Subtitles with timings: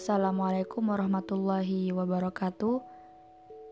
[0.00, 2.80] Assalamualaikum warahmatullahi wabarakatuh.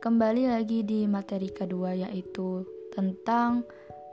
[0.05, 3.65] Kembali lagi di materi kedua yaitu tentang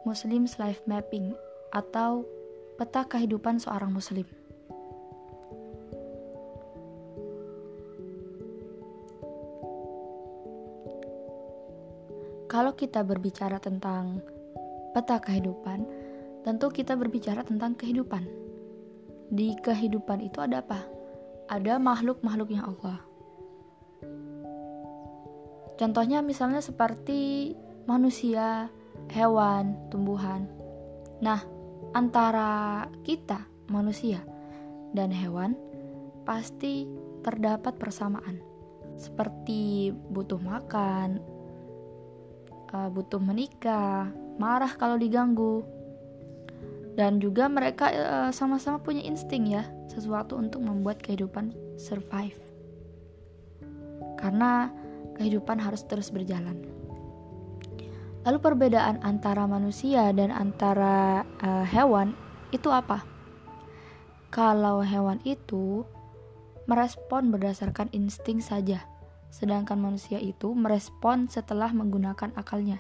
[0.08, 1.36] Muslim's Life Mapping
[1.76, 2.24] atau
[2.80, 4.24] peta kehidupan seorang muslim.
[12.48, 14.24] Kalau kita berbicara tentang
[14.96, 15.84] peta kehidupan,
[16.48, 18.24] tentu kita berbicara tentang kehidupan.
[19.28, 20.95] Di kehidupan itu ada apa?
[21.46, 23.00] Ada makhluk-makhluknya Allah.
[25.76, 27.52] Contohnya misalnya seperti
[27.84, 28.72] manusia,
[29.12, 30.48] hewan, tumbuhan.
[31.20, 31.44] Nah,
[31.92, 34.24] antara kita, manusia,
[34.96, 35.60] dan hewan
[36.24, 36.88] pasti
[37.22, 38.40] terdapat persamaan.
[38.96, 41.20] Seperti butuh makan,
[42.72, 44.10] eh, butuh menikah,
[44.40, 45.75] marah kalau diganggu,
[46.96, 52.40] dan juga mereka uh, sama-sama punya insting ya sesuatu untuk membuat kehidupan survive.
[54.16, 54.72] Karena
[55.20, 56.56] kehidupan harus terus berjalan.
[58.26, 62.16] Lalu perbedaan antara manusia dan antara uh, hewan
[62.50, 63.06] itu apa?
[64.34, 65.86] Kalau hewan itu
[66.66, 68.82] merespon berdasarkan insting saja
[69.36, 72.80] sedangkan manusia itu merespon setelah menggunakan akalnya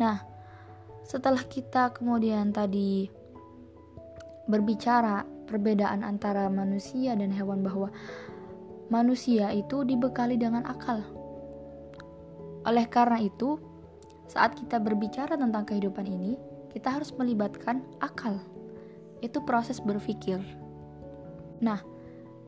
[0.00, 0.18] Nah,
[1.04, 3.06] setelah kita kemudian tadi
[4.48, 7.92] berbicara perbedaan antara manusia dan hewan bahwa
[8.88, 11.04] manusia itu dibekali dengan akal.
[12.64, 13.60] Oleh karena itu,
[14.26, 16.40] saat kita berbicara tentang kehidupan ini,
[16.72, 18.40] kita harus melibatkan akal.
[19.20, 20.40] Itu proses berpikir.
[21.60, 21.80] Nah,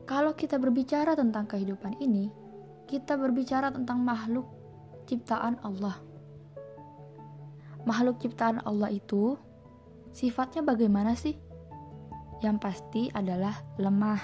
[0.09, 2.33] kalau kita berbicara tentang kehidupan ini,
[2.89, 4.49] kita berbicara tentang makhluk
[5.05, 6.16] ciptaan Allah
[7.87, 9.39] makhluk ciptaan Allah itu
[10.11, 11.39] sifatnya bagaimana sih?
[12.43, 14.19] Yang pasti adalah lemah.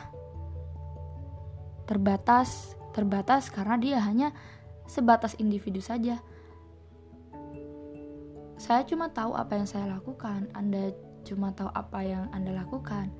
[1.88, 4.36] Terbatas, terbatas karena dia hanya
[4.84, 6.20] sebatas individu saja.
[8.60, 10.94] Saya cuma tahu apa yang saya lakukan, Anda
[11.24, 13.12] cuma tahu apa yang Anda lakukan.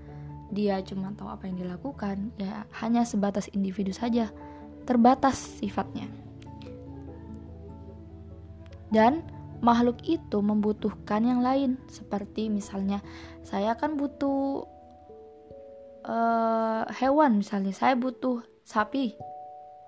[0.54, 4.30] Dia cuma tahu apa yang dilakukan, ya hanya sebatas individu saja.
[4.84, 6.06] Terbatas sifatnya.
[8.94, 9.26] Dan
[9.64, 11.80] makhluk itu membutuhkan yang lain.
[11.88, 13.00] Seperti misalnya
[13.42, 14.68] saya kan butuh
[16.06, 17.72] uh, hewan misalnya.
[17.72, 19.16] Saya butuh sapi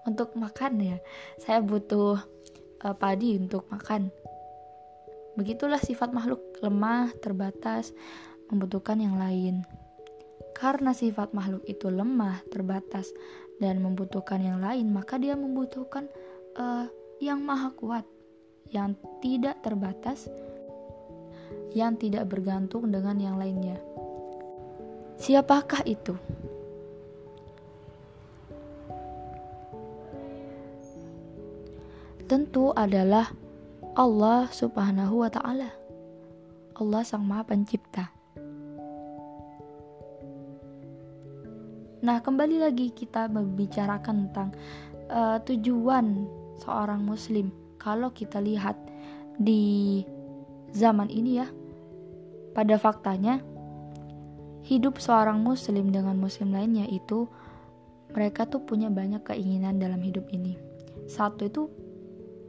[0.08, 0.98] untuk makan ya.
[1.38, 2.18] Saya butuh
[2.88, 4.10] uh, padi untuk makan.
[5.36, 6.40] Begitulah sifat makhluk.
[6.64, 7.92] Lemah terbatas
[8.48, 9.68] membutuhkan yang lain.
[10.56, 13.12] Karena sifat makhluk itu lemah terbatas
[13.60, 16.12] dan membutuhkan yang lain maka dia membutuhkan
[16.60, 16.88] uh,
[17.24, 18.04] yang maha kuat
[18.74, 20.30] yang tidak terbatas,
[21.76, 23.78] yang tidak bergantung dengan yang lainnya.
[25.16, 26.16] Siapakah itu?
[32.26, 33.30] Tentu adalah
[33.94, 35.70] Allah Subhanahu wa Ta'ala.
[36.76, 38.12] Allah Sang Maha Pencipta.
[42.06, 44.50] Nah, kembali lagi kita membicarakan tentang
[45.10, 46.28] uh, tujuan
[46.60, 48.74] seorang Muslim kalau kita lihat
[49.38, 50.02] di
[50.74, 51.46] zaman ini ya,
[52.58, 53.46] pada faktanya
[54.66, 57.30] hidup seorang muslim dengan muslim lainnya itu
[58.10, 60.58] mereka tuh punya banyak keinginan dalam hidup ini.
[61.06, 61.70] Satu itu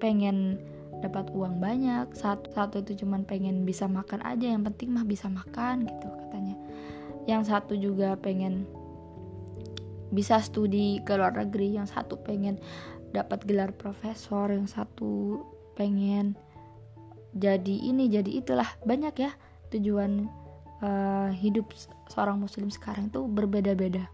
[0.00, 0.56] pengen
[1.04, 5.28] dapat uang banyak, satu, satu itu cuman pengen bisa makan aja, yang penting mah bisa
[5.28, 6.56] makan gitu katanya.
[7.28, 8.64] Yang satu juga pengen
[10.08, 12.56] bisa studi ke luar negeri, yang satu pengen
[13.16, 15.40] dapat gelar profesor yang satu
[15.72, 16.36] pengen
[17.36, 18.68] jadi ini jadi itulah.
[18.84, 19.32] Banyak ya
[19.68, 20.24] tujuan
[20.80, 21.68] uh, hidup
[22.08, 24.08] seorang muslim sekarang itu berbeda-beda.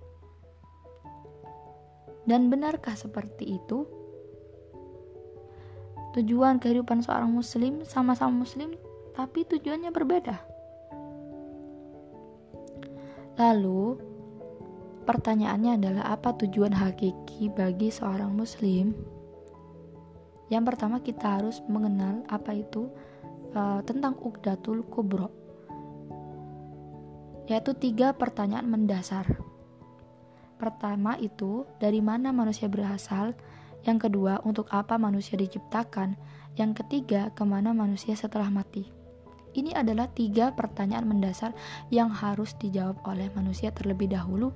[2.26, 3.86] Dan benarkah seperti itu?
[6.18, 8.74] Tujuan kehidupan seorang muslim sama-sama muslim
[9.14, 10.36] tapi tujuannya berbeda.
[13.38, 13.96] Lalu
[15.02, 18.94] Pertanyaannya adalah apa tujuan hakiki bagi seorang muslim?
[20.46, 22.86] Yang pertama kita harus mengenal apa itu
[23.56, 25.32] uh, tentang Uqdatul Kubro
[27.50, 29.26] Yaitu tiga pertanyaan mendasar.
[30.62, 33.34] Pertama itu dari mana manusia berasal?
[33.82, 36.14] Yang kedua untuk apa manusia diciptakan?
[36.54, 38.86] Yang ketiga ke mana manusia setelah mati?
[39.52, 41.50] Ini adalah tiga pertanyaan mendasar
[41.90, 44.54] yang harus dijawab oleh manusia terlebih dahulu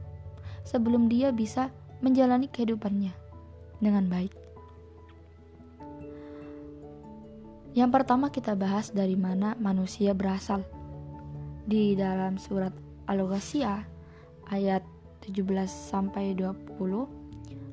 [0.67, 1.71] sebelum dia bisa
[2.03, 3.15] menjalani kehidupannya
[3.81, 4.35] dengan baik.
[7.77, 10.65] Yang pertama kita bahas dari mana manusia berasal.
[11.67, 12.71] di dalam surat
[13.11, 13.83] Al-Ghasyiyah
[14.55, 14.87] ayat
[15.27, 16.79] 17 sampai 20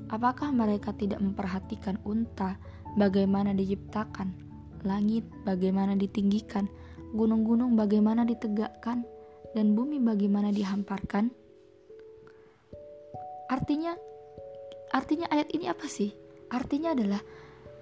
[0.10, 2.58] apakah mereka tidak memperhatikan unta
[2.98, 4.34] bagaimana diciptakan
[4.82, 6.66] langit bagaimana ditinggikan
[7.14, 9.06] gunung-gunung bagaimana ditegakkan
[9.54, 11.30] dan bumi bagaimana dihamparkan
[13.52, 13.98] artinya
[14.94, 16.14] artinya ayat ini apa sih
[16.54, 17.22] artinya adalah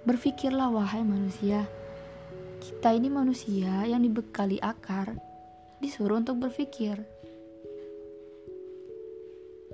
[0.02, 1.68] berpikirlah wahai manusia
[2.62, 5.18] kita ini manusia yang dibekali akar,
[5.82, 6.94] disuruh untuk berpikir.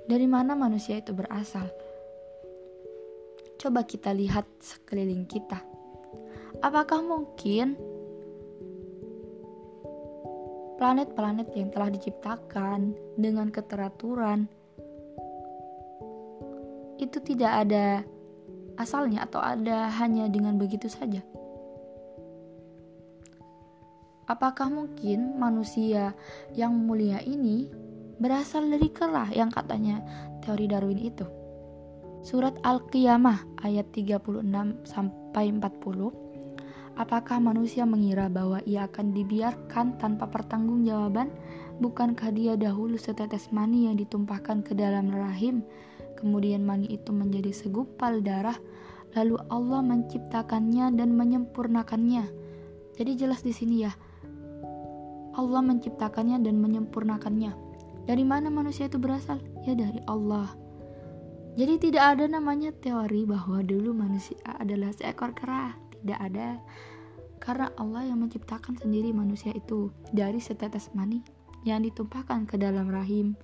[0.09, 1.69] Dari mana manusia itu berasal?
[3.61, 5.61] Coba kita lihat sekeliling kita.
[6.65, 7.77] Apakah mungkin
[10.81, 14.49] planet-planet yang telah diciptakan dengan keteraturan
[16.99, 18.03] itu tidak ada
[18.75, 21.23] asalnya atau ada hanya dengan begitu saja?
[24.29, 26.13] Apakah mungkin manusia
[26.53, 27.65] yang mulia ini
[28.21, 30.05] berasal dari kerah yang katanya
[30.45, 31.25] teori Darwin itu?
[32.21, 34.45] Surat Al-Qiyamah ayat 36
[34.85, 36.29] sampai 40.
[36.99, 41.31] Apakah manusia mengira bahwa ia akan dibiarkan tanpa pertanggungjawaban?
[41.79, 45.63] Bukankah dia dahulu setetes mani yang ditumpahkan ke dalam rahim,
[46.19, 48.59] kemudian mani itu menjadi segumpal darah,
[49.15, 52.27] lalu Allah menciptakannya dan menyempurnakannya.
[52.99, 53.95] Jadi jelas di sini ya,
[55.39, 57.55] Allah menciptakannya dan menyempurnakannya.
[58.03, 59.39] Dari mana manusia itu berasal?
[59.63, 60.51] Ya dari Allah.
[61.55, 65.79] Jadi tidak ada namanya teori bahwa dulu manusia adalah seekor kera.
[65.95, 66.59] Tidak ada.
[67.39, 71.23] Karena Allah yang menciptakan sendiri manusia itu dari setetes mani
[71.63, 73.35] yang ditumpahkan ke dalam rahim.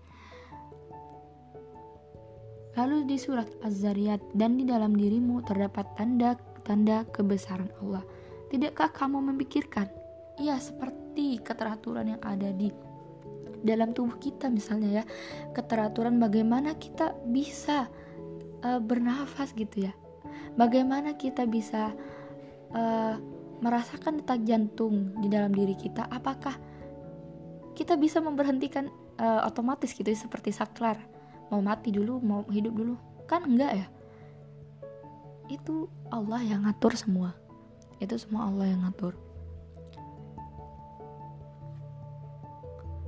[2.75, 8.04] Lalu di surat Az-Zariyat dan di dalam dirimu terdapat tanda-tanda kebesaran Allah.
[8.51, 9.88] Tidakkah kamu memikirkan?
[10.36, 12.68] Seperti seperti keteraturan yang ada di
[13.63, 15.04] dalam tubuh kita misalnya ya
[15.56, 17.88] keteraturan bagaimana kita bisa
[18.68, 19.95] uh, bernafas gitu ya
[20.60, 21.95] bagaimana kita bisa
[22.75, 23.16] uh,
[23.63, 26.60] merasakan detak jantung di dalam diri kita apakah
[27.80, 31.00] kita bisa memberhentikan uh, otomatis gitu ya, seperti saklar
[31.50, 32.95] mau mati dulu mau hidup dulu.
[33.25, 33.88] Kan enggak ya?
[35.50, 37.33] Itu Allah yang ngatur semua.
[38.01, 39.13] Itu semua Allah yang ngatur.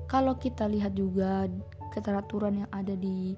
[0.08, 1.52] Kalau kita lihat juga
[1.92, 3.36] keteraturan yang ada di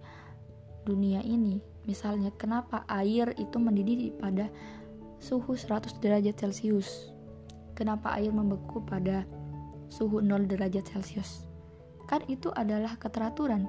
[0.86, 1.57] dunia ini
[1.90, 4.54] misalnya kenapa air itu mendidih pada
[5.18, 7.10] suhu 100 derajat celcius?
[7.74, 9.25] Kenapa air membeku pada
[9.90, 11.50] suhu 0 derajat celcius?
[12.06, 13.66] Kan itu adalah keteraturan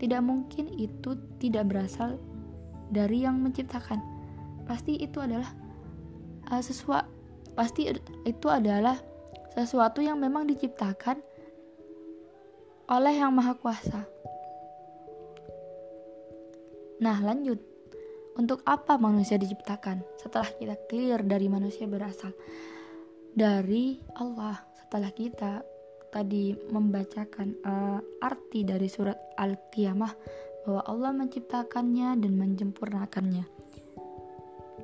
[0.00, 2.16] tidak mungkin itu tidak berasal
[2.88, 4.00] dari yang menciptakan
[4.64, 5.52] pasti itu adalah
[6.48, 7.06] uh, sesuatu
[7.52, 7.92] pasti
[8.24, 8.96] itu adalah
[9.52, 11.18] sesuatu yang memang diciptakan
[12.90, 14.02] oleh Yang Maha Kuasa.
[17.00, 17.62] Nah, lanjut.
[18.34, 20.02] Untuk apa manusia diciptakan?
[20.18, 22.34] Setelah kita clear dari manusia berasal
[23.30, 25.62] dari Allah, setelah kita
[26.10, 30.12] tadi membacakan uh, arti dari surat Al-Qiyamah
[30.66, 33.44] bahwa Allah menciptakannya dan menyempurnakannya.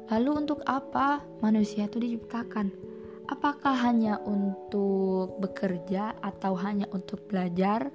[0.06, 2.96] Lalu untuk apa manusia itu diciptakan?
[3.30, 7.90] apakah hanya untuk bekerja atau hanya untuk belajar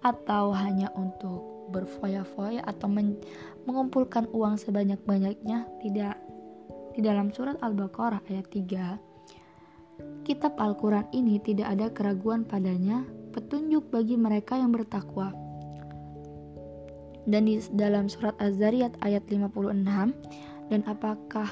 [0.00, 3.20] atau hanya untuk berfoya-foya atau men
[3.68, 6.16] mengumpulkan uang sebanyak-banyaknya tidak
[6.96, 9.09] di dalam surat Al-Baqarah ayat 3
[10.30, 13.02] kitab Al-Quran ini tidak ada keraguan padanya
[13.34, 15.34] petunjuk bagi mereka yang bertakwa
[17.26, 19.82] dan di dalam surat Az-Zariyat ayat 56
[20.70, 21.50] dan apakah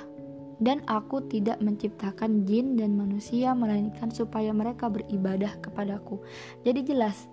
[0.63, 6.23] dan aku tidak menciptakan jin dan manusia melainkan supaya mereka beribadah kepadaku.
[6.63, 7.27] Jadi jelas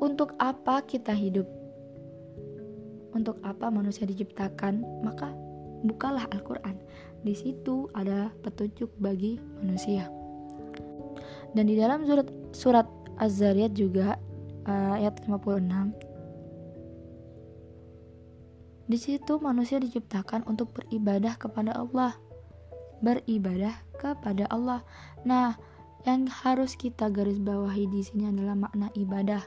[0.00, 1.44] untuk apa kita hidup?
[3.12, 5.04] Untuk apa manusia diciptakan?
[5.04, 5.32] Maka
[5.84, 6.76] bukalah Al-Qur'an.
[7.22, 10.06] Di situ ada petunjuk bagi manusia.
[11.52, 12.86] Dan di dalam surat surat
[13.18, 14.14] Az-Zariyat juga
[14.68, 16.08] uh, ayat 56
[18.88, 22.16] di situ manusia diciptakan untuk beribadah kepada Allah.
[23.04, 24.80] Beribadah kepada Allah.
[25.28, 25.60] Nah,
[26.08, 29.44] yang harus kita garis bawahi di sini adalah makna ibadah.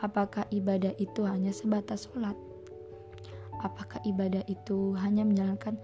[0.00, 2.32] Apakah ibadah itu hanya sebatas sholat?
[3.60, 5.76] Apakah ibadah itu hanya menjalankan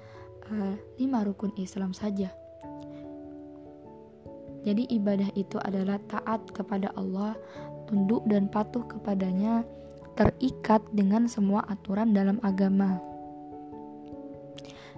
[0.53, 2.31] uh, lima rukun Islam saja?
[4.67, 7.39] Jadi ibadah itu adalah taat kepada Allah,
[7.87, 9.63] tunduk dan patuh kepadanya,
[10.19, 12.99] terikat dengan semua aturan dalam agama.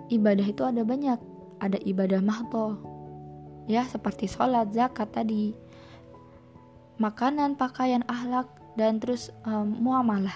[0.08, 1.20] Ibadah itu ada banyak,
[1.60, 2.80] ada ibadah mahto,
[3.68, 5.52] ya seperti sholat, zakat tadi.
[6.98, 10.34] makanan, pakaian, akhlak, dan terus um, muamalah.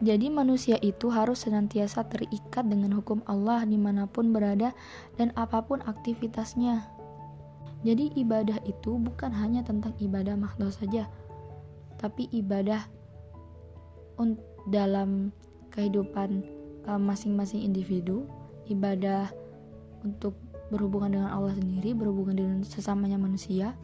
[0.00, 4.72] Jadi manusia itu harus senantiasa terikat dengan hukum Allah di mana pun berada
[5.20, 6.88] dan apa pun aktivitasnya.
[7.84, 11.04] Jadi ibadah itu bukan hanya tentang ibadah makhluk saja,
[12.00, 12.84] tapi ibadah
[14.68, 15.32] dalam
[15.72, 16.44] kehidupan
[16.84, 18.24] masing-masing individu,
[18.68, 19.32] ibadah
[20.04, 20.36] untuk
[20.72, 23.76] berhubungan dengan Allah sendiri, berhubungan dengan sesamanya manusia,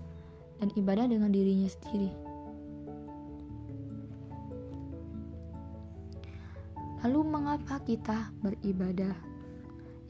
[0.61, 2.26] dan ibadah dengan dirinya sendiri.
[7.07, 9.15] Lalu, mengapa kita beribadah?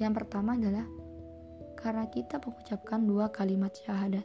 [0.00, 0.88] Yang pertama adalah
[1.76, 4.24] karena kita mengucapkan dua kalimat syahadat.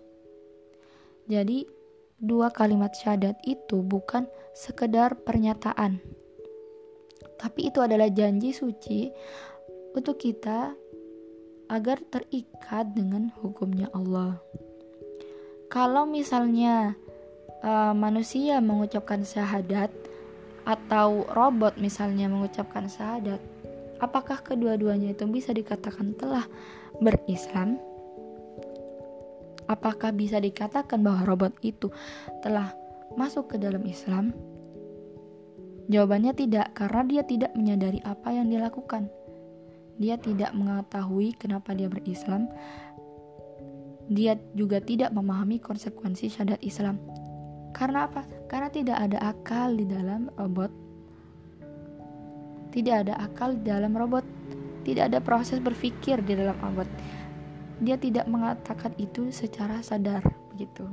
[1.28, 1.68] Jadi,
[2.16, 4.24] dua kalimat syahadat itu bukan
[4.56, 6.00] sekedar pernyataan,
[7.36, 9.12] tapi itu adalah janji suci
[9.92, 10.72] untuk kita
[11.68, 14.40] agar terikat dengan hukumnya Allah.
[15.68, 16.96] Kalau misalnya
[17.68, 19.92] uh, manusia mengucapkan syahadat
[20.65, 23.41] atau robot misalnya mengucapkan syahadat,
[24.01, 26.46] apakah kedua-duanya itu bisa dikatakan telah
[27.01, 27.82] berislam?
[29.70, 31.88] Apakah bisa dikatakan bahwa robot itu
[32.44, 32.75] telah
[33.15, 34.36] masuk ke dalam Islam?
[35.88, 39.08] Jawabannya tidak, karena dia tidak menyadari apa yang dilakukan.
[40.00, 42.48] Dia tidak mengetahui kenapa dia berislam.
[44.12, 47.00] Dia juga tidak memahami konsekuensi syahadat Islam.
[47.72, 48.27] Karena apa?
[48.51, 50.72] Karena tidak ada akal di dalam robot.
[52.75, 54.27] Tidak ada akal di dalam robot.
[54.84, 56.89] Tidak ada proses berpikir di dalam robot
[57.81, 60.22] dia tidak mengatakan itu secara sadar
[60.53, 60.86] begitu.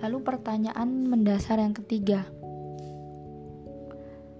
[0.00, 2.24] Lalu pertanyaan mendasar yang ketiga.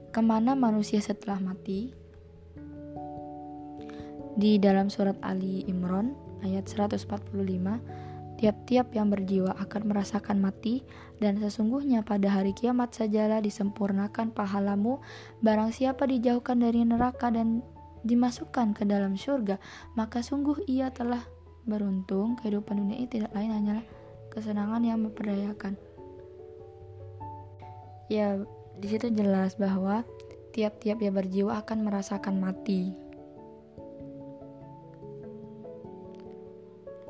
[0.09, 1.93] Ke mana manusia setelah mati?
[4.35, 7.05] Di dalam surat Ali Imran ayat 145,
[8.45, 10.85] tiap-tiap yang berjiwa akan merasakan mati
[11.17, 15.01] dan sesungguhnya pada hari kiamat sajalah disempurnakan pahalamu
[15.41, 17.65] barang siapa dijauhkan dari neraka dan
[18.05, 19.57] dimasukkan ke dalam surga,
[19.97, 21.25] maka sungguh ia telah
[21.65, 22.37] beruntung.
[22.37, 23.85] Kehidupan dunia ini tidak lain hanyalah
[24.29, 25.81] kesenangan yang memperdayakan.
[28.13, 28.45] Ya,
[28.77, 30.05] di situ jelas bahwa
[30.53, 32.93] tiap-tiap ia berjiwa akan merasakan mati.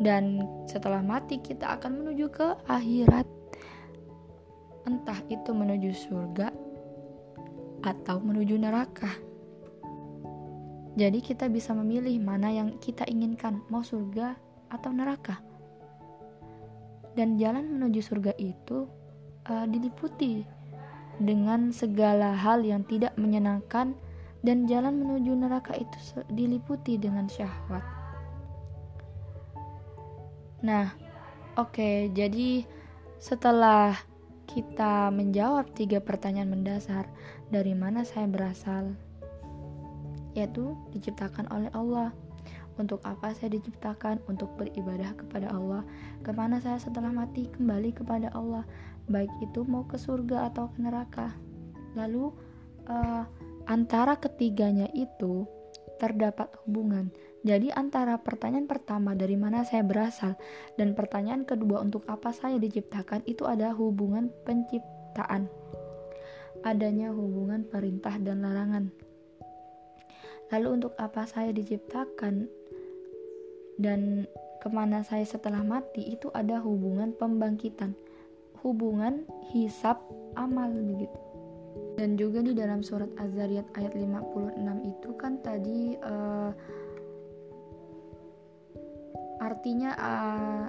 [0.04, 3.24] Dan setelah mati kita akan menuju ke akhirat.
[4.84, 6.52] Entah itu menuju surga
[7.80, 9.08] atau menuju neraka.
[10.94, 14.36] Jadi kita bisa memilih mana yang kita inginkan, mau surga
[14.68, 15.40] atau neraka.
[17.16, 18.84] Dan jalan menuju surga itu
[19.48, 20.44] uh, diliputi
[21.16, 23.96] dengan segala hal yang tidak menyenangkan
[24.44, 28.03] dan jalan menuju neraka itu diliputi dengan syahwat.
[30.64, 30.96] Nah,
[31.60, 32.64] oke, okay, jadi
[33.20, 33.92] setelah
[34.48, 37.04] kita menjawab tiga pertanyaan mendasar,
[37.52, 38.96] dari mana saya berasal,
[40.32, 42.16] yaitu diciptakan oleh Allah.
[42.74, 44.18] Untuk apa saya diciptakan?
[44.26, 45.86] Untuk beribadah kepada Allah.
[46.26, 47.46] Ke mana saya setelah mati?
[47.46, 48.66] Kembali kepada Allah.
[49.06, 51.30] Baik itu mau ke surga atau ke neraka.
[51.94, 52.34] Lalu
[52.90, 53.22] uh,
[53.70, 55.46] antara ketiganya itu
[56.02, 57.14] terdapat hubungan.
[57.44, 60.32] Jadi antara pertanyaan pertama dari mana saya berasal
[60.80, 65.52] dan pertanyaan kedua untuk apa saya diciptakan itu ada hubungan penciptaan.
[66.64, 68.88] Adanya hubungan perintah dan larangan.
[70.48, 72.48] Lalu untuk apa saya diciptakan
[73.76, 74.24] dan
[74.64, 77.92] ke mana saya setelah mati itu ada hubungan pembangkitan,
[78.64, 80.00] hubungan hisap
[80.40, 81.20] amal begitu.
[82.00, 84.56] Dan juga di dalam surat Az-Zariyat ayat 56
[84.88, 86.50] itu kan tadi uh,
[89.54, 90.66] artinya uh,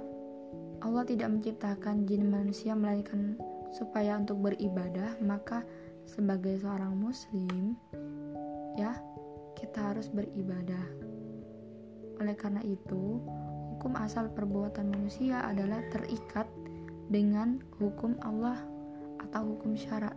[0.78, 3.34] Allah tidak menciptakan jin manusia melainkan
[3.74, 5.66] supaya untuk beribadah, maka
[6.06, 7.74] sebagai seorang muslim
[8.78, 8.94] ya
[9.58, 10.86] kita harus beribadah.
[12.22, 13.18] Oleh karena itu,
[13.74, 16.46] hukum asal perbuatan manusia adalah terikat
[17.10, 18.62] dengan hukum Allah
[19.18, 20.14] atau hukum syarat.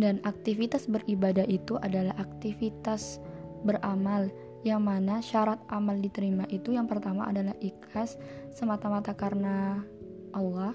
[0.00, 3.20] Dan aktivitas beribadah itu adalah aktivitas
[3.62, 8.14] beramal yang mana syarat amal diterima itu yang pertama adalah ikhlas
[8.54, 9.82] semata-mata karena
[10.30, 10.74] Allah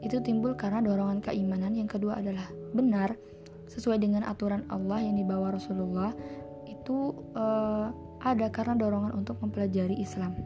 [0.00, 3.16] itu timbul karena dorongan keimanan yang kedua adalah benar
[3.68, 6.12] sesuai dengan aturan Allah yang dibawa Rasulullah
[6.66, 10.36] itu uh, ada karena dorongan untuk mempelajari Islam.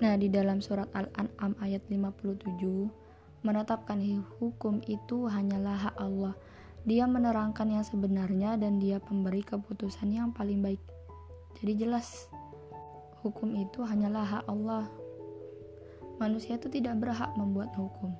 [0.00, 4.00] Nah, di dalam surat Al-An'am ayat 57 menetapkan
[4.40, 6.34] hukum itu hanyalah hak Allah.
[6.84, 10.80] Dia menerangkan yang sebenarnya dan dia pemberi keputusan yang paling baik.
[11.60, 12.28] Jadi jelas
[13.24, 14.86] hukum itu hanyalah hak Allah.
[16.14, 18.14] manusia itu tidak berhak membuat hukum.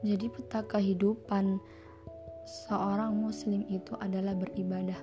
[0.00, 1.60] Jadi peta kehidupan
[2.44, 4.96] seorang muslim itu adalah beribadah.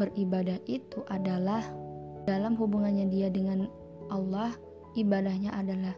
[0.00, 1.64] Beribadah itu adalah
[2.24, 3.68] dalam hubungannya dia dengan
[4.12, 4.52] Allah,
[4.96, 5.94] ibadahnya adalah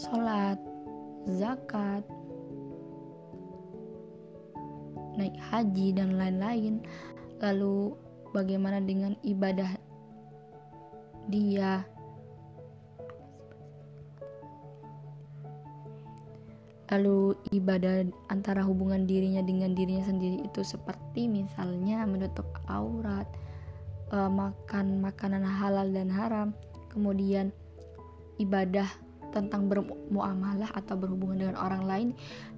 [0.00, 0.56] sholat,
[1.28, 2.04] zakat,
[5.20, 6.80] naik haji dan lain-lain.
[7.42, 7.92] Lalu
[8.32, 9.70] bagaimana dengan ibadah
[11.30, 11.84] dia.
[16.92, 23.24] Lalu ibadah antara hubungan dirinya dengan dirinya sendiri itu seperti misalnya menutup aurat
[24.12, 26.52] e, makan makanan halal dan haram
[26.92, 27.48] kemudian
[28.36, 28.84] ibadah
[29.32, 32.08] tentang bermuamalah atau berhubungan dengan orang lain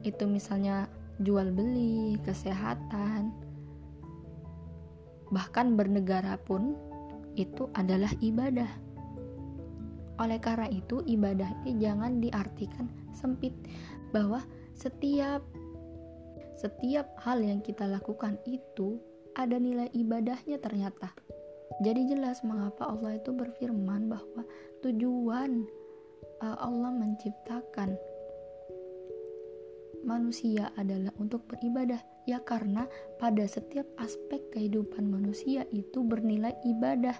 [0.03, 0.91] itu misalnya
[1.23, 3.31] jual beli kesehatan
[5.33, 6.77] bahkan bernegara pun
[7.35, 8.69] itu adalah ibadah
[10.23, 13.51] oleh karena itu ibadah ini jangan diartikan sempit
[14.15, 14.43] bahwa
[14.79, 15.43] setiap
[16.55, 19.03] setiap hal yang kita lakukan itu
[19.35, 21.11] ada nilai ibadahnya ternyata.
[21.83, 24.47] Jadi jelas mengapa Allah itu berfirman bahwa
[24.87, 25.67] tujuan
[26.39, 27.99] uh, Allah menciptakan
[30.05, 32.01] manusia adalah untuk beribadah.
[32.25, 32.89] Ya karena
[33.21, 37.17] pada setiap aspek kehidupan manusia itu bernilai ibadah.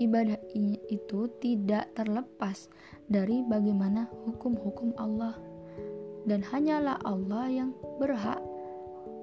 [0.00, 0.40] Ibadah
[0.88, 2.68] itu tidak terlepas
[3.06, 5.36] dari bagaimana hukum-hukum Allah
[6.26, 8.38] dan hanyalah Allah yang berhak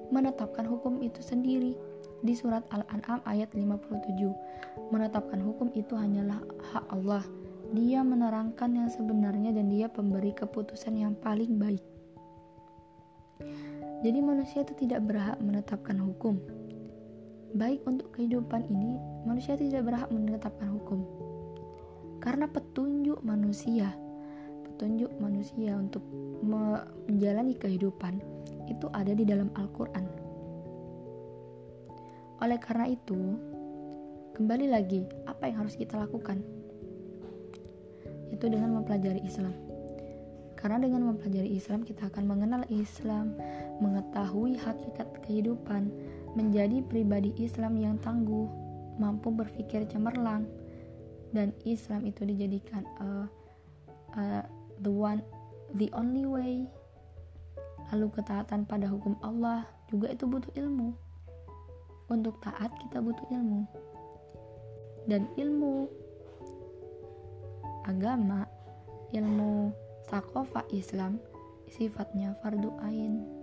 [0.09, 1.77] menetapkan hukum itu sendiri.
[2.19, 6.43] Di surat Al-An'am ayat 57, menetapkan hukum itu hanyalah
[6.75, 7.23] hak Allah.
[7.71, 11.83] Dia menerangkan yang sebenarnya dan dia pemberi keputusan yang paling baik.
[13.99, 16.39] Jadi manusia itu tidak berhak menetapkan hukum.
[17.55, 21.03] Baik untuk kehidupan ini, manusia tidak berhak menetapkan hukum.
[22.23, 23.91] Karena petunjuk manusia
[24.79, 25.99] petunjuk manusia untuk
[26.39, 28.15] menjalani kehidupan
[28.71, 30.07] itu ada di dalam Al-Quran.
[32.39, 33.35] Oleh karena itu,
[34.39, 36.39] kembali lagi, apa yang harus kita lakukan?
[38.31, 39.51] Itu dengan mempelajari Islam.
[40.55, 43.35] Karena dengan mempelajari Islam, kita akan mengenal Islam,
[43.79, 45.91] mengetahui hakikat kehidupan,
[46.35, 48.47] menjadi pribadi Islam yang tangguh,
[48.99, 50.45] mampu berpikir cemerlang,
[51.31, 53.25] dan Islam itu dijadikan uh,
[54.17, 54.43] uh,
[54.83, 55.23] the one
[55.77, 56.65] the only way.
[57.89, 60.93] Lalu ketaatan pada hukum Allah juga itu butuh ilmu.
[62.09, 63.65] Untuk taat kita butuh ilmu.
[65.09, 65.89] Dan ilmu
[67.89, 68.45] agama
[69.09, 69.73] ilmu
[70.05, 71.17] sakofa Islam
[71.69, 73.38] sifatnya fardu ain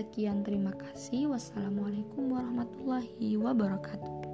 [0.00, 1.28] sekian terima kasih.
[1.28, 4.29] Wassalamualaikum warahmatullahi wabarakatuh